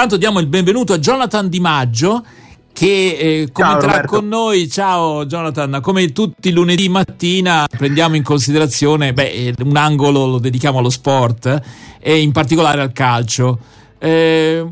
[0.00, 2.24] intanto diamo il benvenuto a Jonathan Di Maggio
[2.72, 4.70] che eh, commenterà con noi.
[4.70, 10.38] Ciao Jonathan, come tutti i lunedì mattina prendiamo in considerazione beh, eh, un angolo lo
[10.38, 11.62] dedichiamo allo sport
[11.98, 13.58] e in particolare al calcio.
[13.98, 14.64] Eh,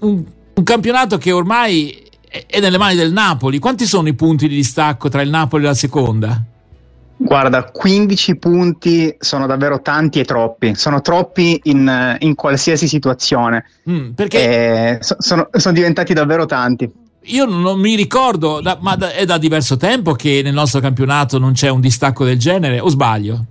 [0.00, 2.02] un, un campionato che ormai
[2.44, 3.60] è nelle mani del Napoli.
[3.60, 6.42] Quanti sono i punti di distacco tra il Napoli e la seconda?
[7.24, 13.64] Guarda, 15 punti sono davvero tanti e troppi, sono troppi in, in qualsiasi situazione.
[13.88, 16.90] Mm, perché so, sono, sono, diventati davvero tanti.
[17.26, 21.38] Io non mi ricordo, da, ma da, è da diverso tempo che nel nostro campionato
[21.38, 23.44] non c'è un distacco del genere, o sbaglio?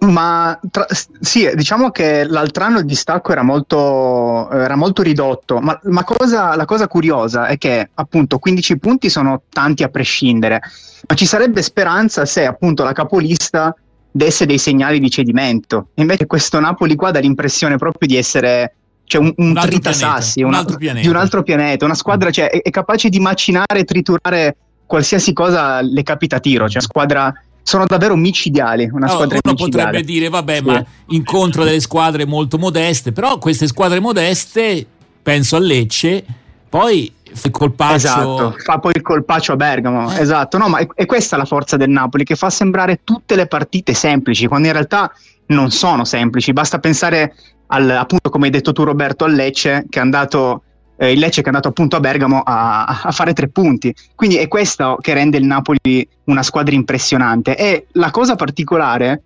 [0.00, 5.78] Ma tra, sì, diciamo che l'altro anno il distacco era molto, era molto ridotto, ma,
[5.84, 10.60] ma cosa, la cosa curiosa è che appunto 15 punti sono tanti a prescindere,
[11.06, 13.74] ma ci sarebbe speranza se appunto la capolista
[14.10, 15.88] desse dei segnali di cedimento.
[15.94, 20.50] Invece questo Napoli qua dà l'impressione proprio di essere cioè un, un, un tritasassi un
[21.00, 25.32] di un altro pianeta, una squadra cioè, è, è, capace di macinare e triturare qualsiasi
[25.32, 28.84] cosa le capita a tiro, cioè una squadra sono davvero micidiali.
[28.84, 29.84] Una allora, squadra uno micidiale.
[29.86, 30.64] potrebbe dire, vabbè, sì.
[30.64, 34.86] ma incontro delle squadre molto modeste, però queste squadre modeste,
[35.22, 36.24] penso a Lecce,
[36.68, 37.94] poi fa il colpaccio.
[37.94, 40.10] Esatto, fa poi il colpaccio a Bergamo.
[40.12, 40.20] Eh.
[40.20, 43.46] Esatto, no, ma è, è, questa la forza del Napoli che fa sembrare tutte le
[43.46, 45.12] partite semplici, quando in realtà
[45.46, 46.52] non sono semplici.
[46.52, 47.34] Basta pensare
[47.68, 50.62] al, appunto, come hai detto tu, Roberto, al Lecce che è andato
[51.00, 53.94] eh, il Lecce che è andato appunto a Bergamo a, a, fare tre punti.
[54.14, 57.56] Quindi è questo che rende il Napoli una squadra impressionante.
[57.56, 59.22] E la cosa particolare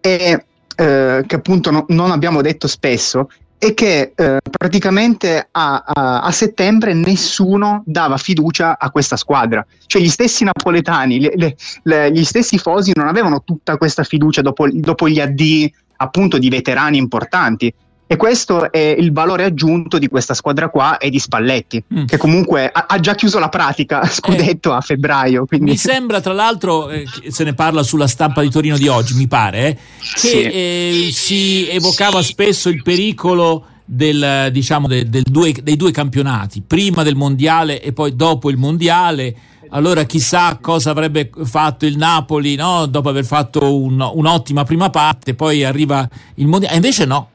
[0.00, 0.40] è
[0.76, 6.30] eh, che appunto no, non abbiamo detto spesso è che eh, praticamente a, a, a,
[6.30, 12.22] settembre nessuno dava fiducia a questa squadra, cioè gli stessi napoletani, le, le, le, gli
[12.22, 17.72] stessi Fosi non avevano tutta questa fiducia dopo, dopo gli addii appunto di veterani importanti
[18.08, 22.04] e questo è il valore aggiunto di questa squadra qua e di Spalletti, mm.
[22.04, 25.44] che comunque ha, ha, già chiuso la pratica scudetto eh, a febbraio.
[25.44, 25.72] Quindi.
[25.72, 29.26] Mi sembra, tra l'altro, eh, se ne parla sulla stampa di Torino di oggi, mi
[29.26, 29.78] pare, eh,
[30.14, 30.42] che sì.
[30.42, 37.02] eh, si evocava spesso il pericolo del, diciamo, de, del due, dei due campionati, prima
[37.02, 39.34] del mondiale e poi dopo il mondiale.
[39.70, 42.86] Allora chissà cosa avrebbe fatto il Napoli no?
[42.86, 46.74] dopo aver fatto un, un'ottima prima parte, poi arriva il mondiale.
[46.74, 47.30] E invece no,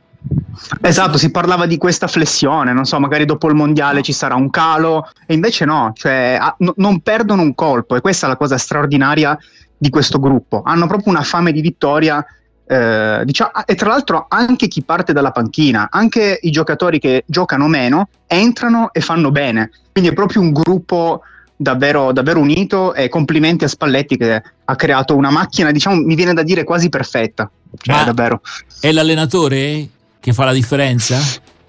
[0.81, 4.49] Esatto, si parlava di questa flessione, non so, magari dopo il mondiale ci sarà un
[4.49, 8.37] calo, e invece no, cioè a, no, non perdono un colpo, e questa è la
[8.37, 9.37] cosa straordinaria
[9.77, 10.61] di questo gruppo.
[10.63, 12.23] Hanno proprio una fame di vittoria,
[12.67, 17.67] eh, diciamo, e tra l'altro anche chi parte dalla panchina, anche i giocatori che giocano
[17.67, 19.71] meno, entrano e fanno bene.
[19.91, 21.21] Quindi è proprio un gruppo
[21.55, 26.33] davvero, davvero unito e complimenti a Spalletti che ha creato una macchina, diciamo, mi viene
[26.33, 27.49] da dire quasi perfetta.
[27.77, 28.41] Cioè, davvero.
[28.79, 29.89] È l'allenatore
[30.21, 31.19] che fa la differenza?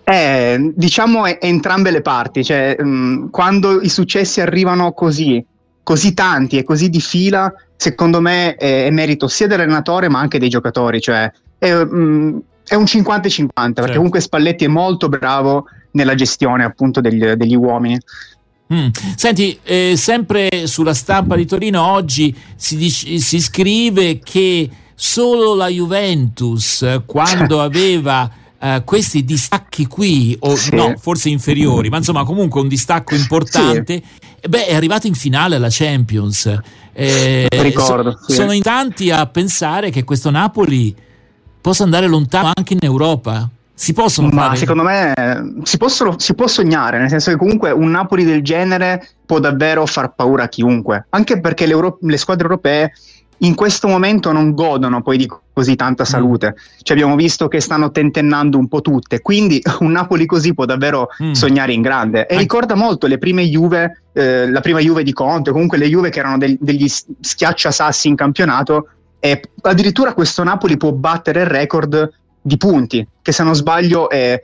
[0.04, 5.44] Eh, diciamo è, entrambe le parti, cioè mh, mm, quando i successi arrivano così,
[5.82, 10.38] così tanti e così di fila, secondo me è, è merito sia dell'allenatore ma anche
[10.38, 13.94] dei giocatori, cioè è, mh, mm, è un 50-50 perché certo.
[13.94, 17.98] comunque Spalletti è molto bravo nella gestione appunto degli, degli uomini.
[18.72, 18.88] Mm.
[19.16, 25.68] Senti, eh, sempre sulla stampa di Torino oggi si, dice, si scrive che solo la
[25.68, 28.30] Juventus, quando aveva
[28.62, 30.74] uh, questi distacchi qui, o sì.
[30.74, 34.02] no, forse inferiori, ma insomma comunque un distacco importante,
[34.40, 34.48] sì.
[34.48, 36.58] beh, è arrivato in finale alla Champions.
[36.92, 38.32] Eh, Ricordo, so, sì.
[38.34, 40.94] Sono in tanti a pensare che questo Napoli
[41.60, 43.48] possa andare lontano anche in Europa.
[43.74, 44.56] Si possono Ma fare...
[44.56, 45.12] secondo me
[45.64, 49.86] si, possono, si, può sognare, nel senso che comunque un Napoli del genere può davvero
[49.86, 52.92] far paura a chiunque, anche perché le squadre europee
[53.42, 56.48] in questo momento non godono poi di così tanta salute.
[56.48, 56.78] Mm.
[56.82, 61.08] Cioè abbiamo visto che stanno tentennando un po' tutte, quindi un Napoli così può davvero
[61.22, 61.32] mm.
[61.32, 62.26] sognare in grande.
[62.26, 66.10] E ricorda molto le prime Juve, eh, la prima Juve di Conte, comunque le Juve
[66.10, 68.88] che erano del, degli schiacciasassi in campionato,
[69.18, 72.10] e addirittura questo Napoli può battere il record
[72.40, 74.40] di punti, che se non sbaglio è,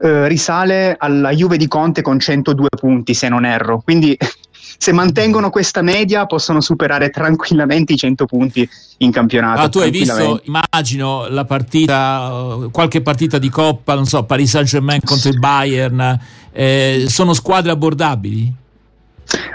[0.00, 3.80] eh, risale alla Juve di Conte con 102 punti, se non erro.
[3.82, 4.16] Quindi
[4.76, 8.68] se mantengono questa media possono superare tranquillamente i 100 punti
[8.98, 9.60] in campionato.
[9.60, 15.00] Ah, tu hai visto, immagino, la partita, qualche partita di Coppa, non so, Paris Saint-Germain
[15.04, 16.18] contro il Bayern,
[16.52, 18.52] eh, sono squadre abbordabili?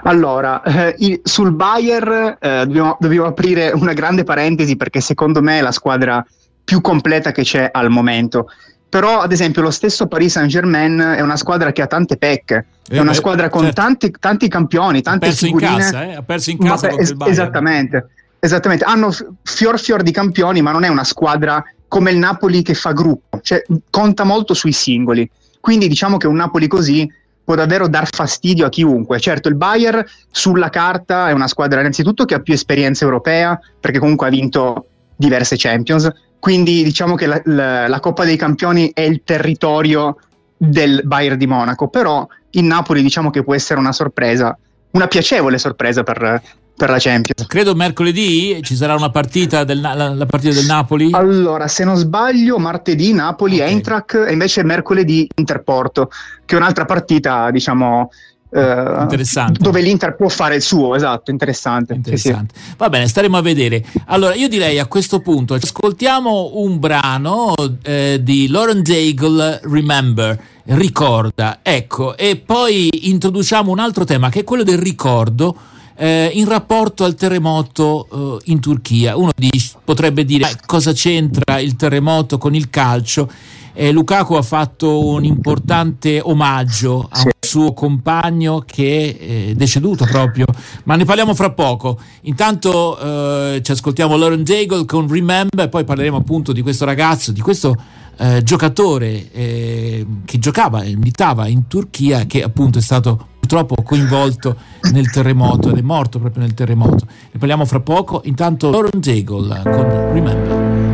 [0.04, 5.62] Allora, eh, sul Bayern eh, dobbiamo, dobbiamo aprire una grande parentesi perché secondo me è
[5.62, 6.24] la squadra
[6.64, 8.50] più completa che c'è al momento
[8.94, 12.66] però ad esempio lo stesso Paris Saint Germain è una squadra che ha tante pecche,
[12.88, 13.82] eh, è una beh, squadra con certo.
[13.82, 15.72] tanti, tanti, campioni, tante ha perso figurine.
[15.72, 16.14] In casa, eh?
[16.14, 18.10] Ha perso in casa es- esattamente,
[18.40, 19.12] esattamente, hanno
[19.42, 23.40] fior fior di campioni ma non è una squadra come il Napoli che fa gruppo,
[23.42, 25.28] cioè conta molto sui singoli.
[25.60, 27.12] Quindi diciamo che un Napoli così
[27.44, 29.20] può davvero dar fastidio a chiunque.
[29.20, 33.98] Certo, il Bayern sulla carta è una squadra innanzitutto che ha più esperienza europea, perché
[33.98, 34.86] comunque ha vinto
[35.16, 36.12] diverse Champions,
[36.44, 40.18] quindi diciamo che la, la, la Coppa dei Campioni è il territorio
[40.58, 44.54] del Bayern di Monaco, però in Napoli diciamo che può essere una sorpresa,
[44.92, 46.42] una piacevole sorpresa per,
[46.76, 47.48] per la Champions.
[47.48, 51.12] Credo mercoledì ci sarà una partita del, la, la partita del Napoli.
[51.14, 53.70] Allora, se non sbaglio, martedì Napoli okay.
[53.70, 56.10] Eintracht e invece mercoledì Interporto,
[56.44, 58.10] che è un'altra partita, diciamo,
[58.56, 59.60] interessante.
[59.62, 61.94] dove l'Inter può fare il suo, esatto, interessante.
[61.94, 62.54] interessante.
[62.56, 62.74] Sì, sì.
[62.78, 63.84] Va bene, staremo a vedere.
[64.08, 71.60] Allora, io direi a questo punto ascoltiamo un brano eh, di Lauren Daigle, Remember, ricorda,
[71.62, 75.56] ecco, e poi introduciamo un altro tema che è quello del ricordo
[75.96, 79.16] eh, in rapporto al terremoto eh, in Turchia.
[79.16, 83.30] Uno dice, potrebbe dire cosa c'entra il terremoto con il calcio.
[83.74, 90.46] Eh, Lukaku ha fatto un importante omaggio a un suo compagno che è deceduto proprio,
[90.86, 92.00] ma ne parliamo fra poco.
[92.22, 97.42] Intanto eh, ci ascoltiamo Lauren Daigle con Remember poi parleremo appunto di questo ragazzo, di
[97.42, 97.76] questo
[98.18, 104.56] eh, giocatore eh, che giocava e militava in Turchia che appunto è stato purtroppo coinvolto
[104.92, 107.06] nel terremoto ed è morto proprio nel terremoto.
[107.06, 108.22] Ne parliamo fra poco.
[108.26, 110.93] Intanto Lauren Daigle con Remember.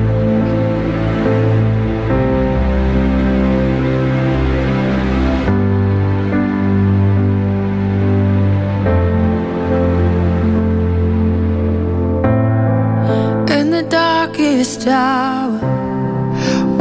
[14.89, 15.59] Hour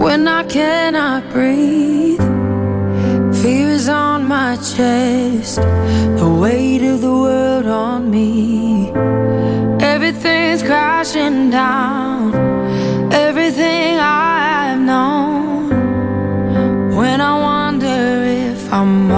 [0.03, 2.21] when I cannot breathe.
[3.41, 8.91] Fear is on my chest, the weight of the world on me.
[9.81, 12.35] Everything's crashing down,
[13.13, 15.69] everything I've known.
[16.97, 17.99] When I wonder
[18.51, 19.09] if I'm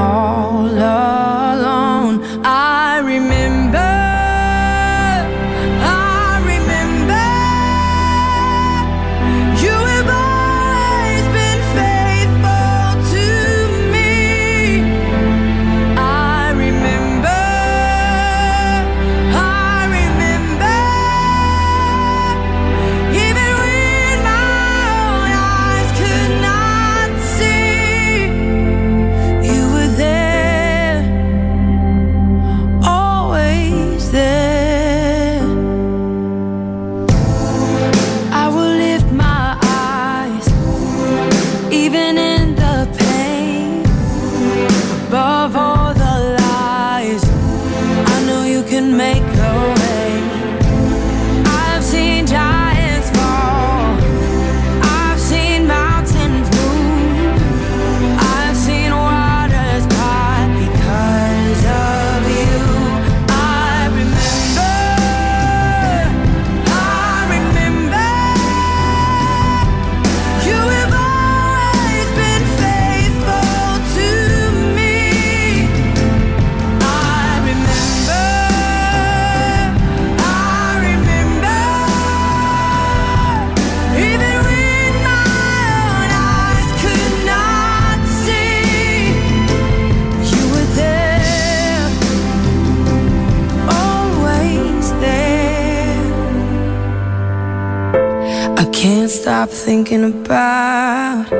[99.50, 101.32] stop thinking about.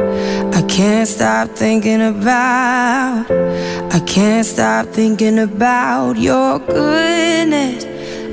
[0.55, 3.27] I can't stop thinking about.
[3.93, 7.85] I can't stop thinking about your goodness,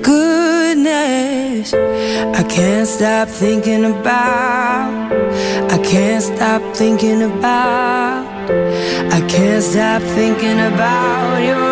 [0.01, 1.74] goodness.
[1.74, 5.12] I can't stop thinking about.
[5.72, 8.25] I can't stop thinking about.
[9.12, 11.66] I can't stop thinking about your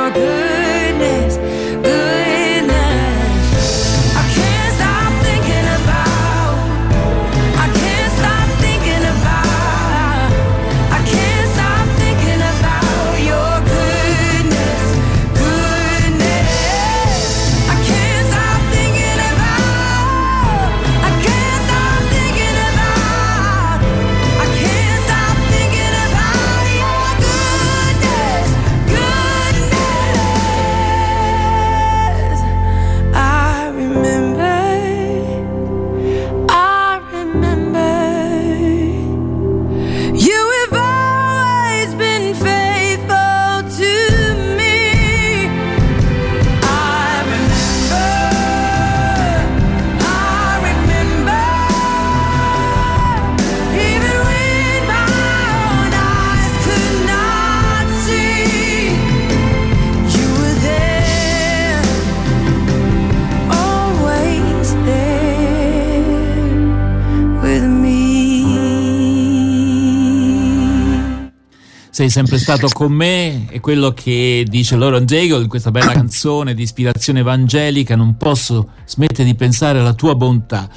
[71.96, 76.54] sei sempre stato con me, è quello che dice Lauren Daigle in questa bella canzone
[76.54, 80.68] di ispirazione evangelica, non posso smettere di pensare alla tua bontà.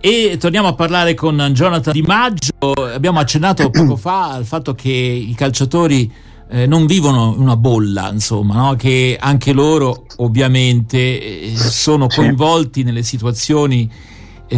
[0.00, 4.88] E torniamo a parlare con Jonathan Di Maggio, abbiamo accennato poco fa al fatto che
[4.88, 6.10] i calciatori
[6.48, 8.74] eh, non vivono una bolla, insomma, no?
[8.74, 13.90] che anche loro ovviamente eh, sono coinvolti nelle situazioni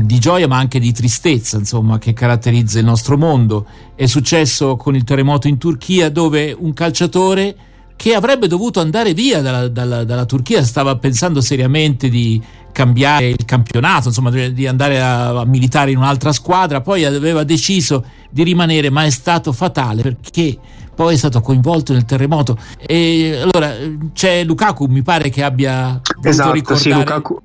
[0.02, 3.66] di gioia ma anche di tristezza insomma, che caratterizza il nostro mondo.
[3.94, 7.56] È successo con il terremoto in Turchia dove un calciatore
[7.96, 13.44] che avrebbe dovuto andare via dalla, dalla, dalla Turchia stava pensando seriamente di cambiare il
[13.44, 18.90] campionato, insomma di andare a, a militare in un'altra squadra, poi aveva deciso di rimanere
[18.90, 20.58] ma è stato fatale perché
[20.94, 22.58] poi è stato coinvolto nel terremoto.
[22.84, 23.74] E allora
[24.12, 26.80] c'è Lukaku, mi pare che abbia esatto, ricordare...
[26.80, 27.38] sì, Lukaku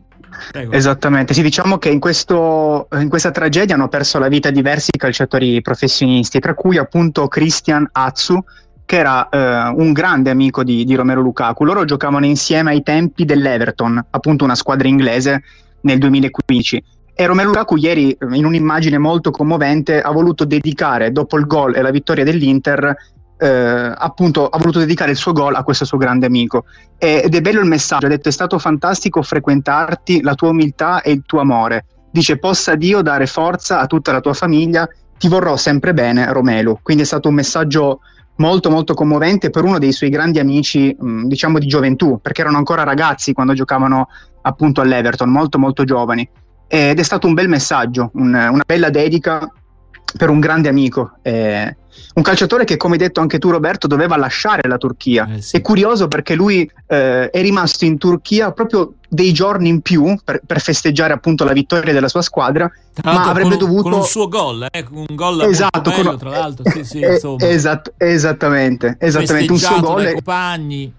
[0.52, 0.72] Prego.
[0.72, 5.62] Esattamente, sì, diciamo che in, questo, in, questa tragedia hanno perso la vita diversi calciatori
[5.62, 8.44] professionisti, tra cui appunto Christian Atsu,
[8.86, 11.64] che era eh, un grande amico di, di, Romero Lukaku.
[11.64, 15.44] Loro giocavano insieme ai tempi dell'Everton, appunto una squadra inglese,
[15.82, 16.84] nel 2015.
[17.14, 21.82] E Romero Lukaku ieri, in un'immagine molto commovente, ha voluto dedicare, dopo il gol e
[21.82, 22.96] la vittoria dell'Inter,
[23.40, 26.66] eh, appunto ha voluto dedicare il suo gol a questo suo grande amico.
[26.98, 31.12] Ed è bello il messaggio, ha detto è stato fantastico frequentarti, la tua umiltà e
[31.12, 35.56] il tuo amore, dice possa Dio dare forza a tutta la tua famiglia, ti vorrò
[35.56, 38.02] sempre bene Romelu, quindi è stato un messaggio
[38.40, 42.58] molto molto commovente per uno dei suoi grandi amici mh, diciamo di gioventù, perché erano
[42.58, 44.08] ancora ragazzi quando giocavano
[44.42, 46.28] appunto all'Everton, molto molto giovani.
[46.72, 49.52] Ed è stato un bel messaggio, un, una bella dedica
[50.18, 51.76] per un grande amico, eh,
[52.14, 55.28] un calciatore che come hai detto anche tu Roberto doveva lasciare la Turchia.
[55.36, 55.58] Eh sì.
[55.58, 60.42] È curioso perché lui eh, è rimasto in Turchia proprio dei giorni in più per,
[60.46, 62.70] per festeggiare appunto la vittoria della sua squadra,
[63.04, 63.82] ma avrebbe con, dovuto...
[63.84, 64.86] Con un suo gol, eh?
[64.92, 66.18] un gol esatto, bello, con...
[66.18, 70.04] tra l'altro, sì, sì, esatto, esattamente, esattamente un suo gol.
[70.04, 70.94] Dai compagni.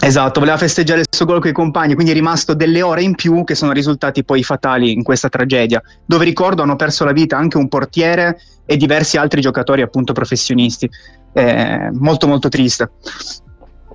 [0.00, 3.14] Esatto, voleva festeggiare il suo gol con i compagni, quindi è rimasto delle ore in
[3.14, 7.36] più che sono risultati poi fatali in questa tragedia, dove ricordo hanno perso la vita
[7.36, 10.88] anche un portiere e diversi altri giocatori appunto professionisti.
[11.32, 12.90] Eh, molto molto triste.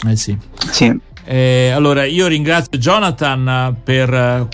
[0.08, 0.38] Eh sì.
[0.72, 1.00] sì.
[1.26, 4.48] Eh, allora io ringrazio Jonathan per,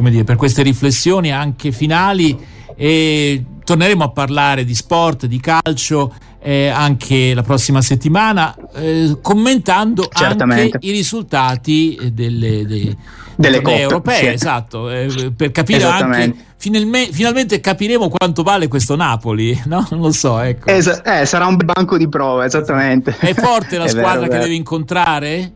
[0.00, 2.36] dire, per queste riflessioni anche finali
[2.74, 6.14] e torneremo a parlare di sport, di calcio
[6.46, 12.96] eh, anche la prossima settimana, eh, commentando anche i risultati delle, delle,
[13.34, 14.26] delle coppe europee, sì.
[14.26, 19.88] esatto, eh, per capire anche finalmente, finalmente, capiremo quanto vale questo Napoli, no?
[19.90, 20.68] Non lo so, ecco.
[20.68, 23.16] Es- eh, sarà un banco di prova, esattamente.
[23.18, 25.52] È forte la squadra vero, che deve incontrare?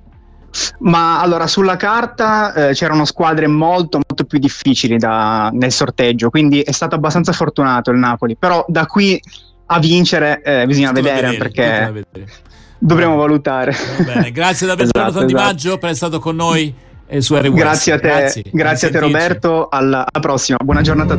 [0.80, 6.62] Ma allora sulla carta eh, c'erano squadre molto molto più difficili da, nel sorteggio, quindi
[6.62, 9.22] è stato abbastanza fortunato il Napoli, però da qui
[9.72, 12.32] a vincere eh, bisogna vedere, vedere, perché vedere.
[12.78, 13.74] dovremo valutare.
[14.32, 15.24] Grazie davvero esatto, esatto.
[15.24, 16.74] Di Maggio per essere stato con noi
[17.18, 17.54] su RWS.
[17.54, 21.18] Grazie a te, grazie, grazie a te Roberto, alla, alla prossima, buona giornata a tutti.